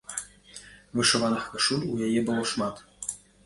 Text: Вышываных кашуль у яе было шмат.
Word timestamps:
Вышываных 0.99 1.45
кашуль 1.51 1.87
у 1.93 2.03
яе 2.09 2.27
было 2.31 2.51
шмат. 2.53 2.87